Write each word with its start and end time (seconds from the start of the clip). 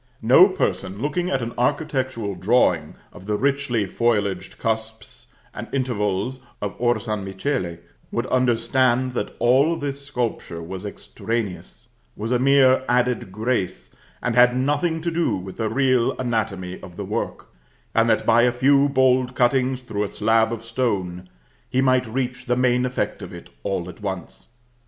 No 0.23 0.47
person, 0.47 0.99
looking 0.99 1.29
at 1.29 1.43
an 1.43 1.53
architectural 1.59 2.33
drawing 2.33 2.95
of 3.13 3.27
the 3.27 3.35
richly 3.37 3.85
foliaged 3.85 4.57
cusps 4.57 5.27
and 5.53 5.67
intervals 5.71 6.39
of 6.59 6.73
Or 6.79 6.97
San 6.99 7.23
Michele, 7.23 7.77
would 8.11 8.25
understand 8.25 9.13
that 9.13 9.35
all 9.37 9.75
this 9.75 10.03
sculpture 10.03 10.59
was 10.59 10.87
extraneous, 10.87 11.87
was 12.15 12.31
a 12.31 12.39
mere 12.39 12.83
added 12.89 13.31
grace, 13.31 13.95
and 14.23 14.33
had 14.33 14.55
nothing 14.57 15.01
to 15.03 15.11
do 15.11 15.35
with 15.35 15.57
the 15.57 15.69
real 15.69 16.17
anatomy 16.17 16.79
of 16.81 16.95
the 16.95 17.05
work, 17.05 17.49
and 17.93 18.09
that 18.09 18.25
by 18.25 18.41
a 18.41 18.51
few 18.51 18.89
bold 18.89 19.35
cuttings 19.35 19.81
through 19.83 20.03
a 20.05 20.07
slab 20.07 20.51
of 20.51 20.65
stone 20.65 21.29
he 21.69 21.79
might 21.79 22.07
reach 22.07 22.47
the 22.47 22.55
main 22.57 22.87
effect 22.87 23.21
of 23.21 23.31
it 23.35 23.51
all 23.61 23.87
at 23.87 24.01
once. 24.01 24.53